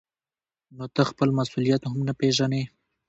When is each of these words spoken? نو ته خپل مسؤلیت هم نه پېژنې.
نو 0.77 0.85
ته 0.93 1.01
خپل 1.09 1.29
مسؤلیت 1.39 1.81
هم 1.85 1.97
نه 2.07 2.13
پېژنې. 2.19 2.63